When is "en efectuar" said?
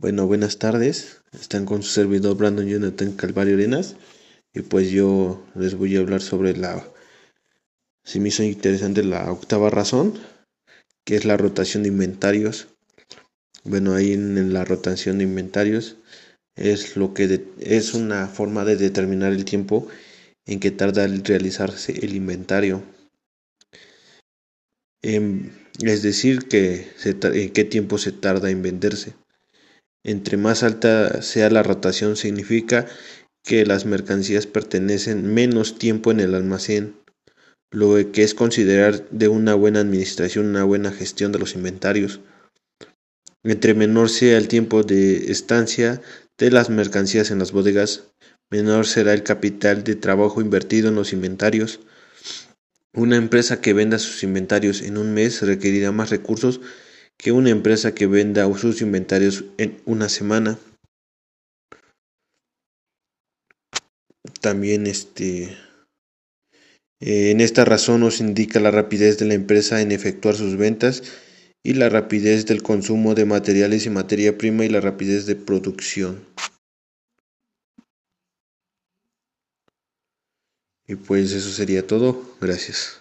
69.80-70.34